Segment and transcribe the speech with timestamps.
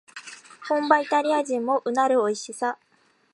[0.67, 2.79] 本場イタリア人もうなるおいしさ